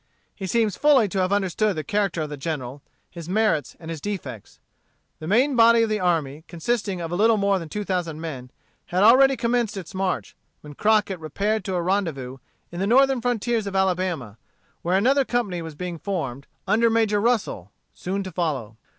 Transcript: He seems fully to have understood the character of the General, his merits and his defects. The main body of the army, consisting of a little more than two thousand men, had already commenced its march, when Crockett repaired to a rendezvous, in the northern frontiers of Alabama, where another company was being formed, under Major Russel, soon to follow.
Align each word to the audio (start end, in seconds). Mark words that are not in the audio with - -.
He 0.35 0.47
seems 0.47 0.77
fully 0.77 1.07
to 1.09 1.19
have 1.19 1.31
understood 1.31 1.75
the 1.75 1.83
character 1.83 2.23
of 2.23 2.29
the 2.31 2.35
General, 2.35 2.81
his 3.11 3.29
merits 3.29 3.75
and 3.79 3.91
his 3.91 4.01
defects. 4.01 4.57
The 5.19 5.27
main 5.27 5.55
body 5.55 5.83
of 5.83 5.89
the 5.89 5.99
army, 5.99 6.43
consisting 6.47 6.99
of 6.99 7.11
a 7.11 7.15
little 7.15 7.37
more 7.37 7.59
than 7.59 7.69
two 7.69 7.83
thousand 7.83 8.19
men, 8.19 8.49
had 8.87 9.03
already 9.03 9.37
commenced 9.37 9.77
its 9.77 9.93
march, 9.93 10.35
when 10.61 10.73
Crockett 10.73 11.19
repaired 11.19 11.63
to 11.65 11.75
a 11.75 11.83
rendezvous, 11.83 12.37
in 12.71 12.79
the 12.79 12.87
northern 12.87 13.21
frontiers 13.21 13.67
of 13.67 13.75
Alabama, 13.75 14.39
where 14.81 14.97
another 14.97 15.23
company 15.23 15.61
was 15.61 15.75
being 15.75 15.99
formed, 15.99 16.47
under 16.67 16.89
Major 16.89 17.21
Russel, 17.21 17.71
soon 17.93 18.23
to 18.23 18.31
follow. 18.31 18.77